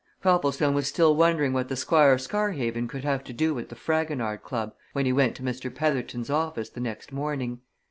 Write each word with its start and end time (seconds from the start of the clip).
Copplestone 0.23 0.73
was 0.73 0.87
still 0.87 1.15
wondering 1.15 1.53
what 1.53 1.69
the 1.69 1.75
Squire 1.75 2.13
of 2.13 2.21
Scarhaven 2.21 2.87
could 2.87 3.03
have 3.03 3.23
to 3.23 3.31
do 3.33 3.53
with 3.53 3.69
the 3.69 3.75
Fragonard 3.75 4.41
Club 4.41 4.73
when 4.93 5.05
he 5.05 5.13
went 5.13 5.35
to 5.35 5.43
Mr. 5.43 5.71
Petherton's 5.71 6.31
office 6.31 6.69
the 6.71 6.81
next 6.81 7.11
morning. 7.11 7.61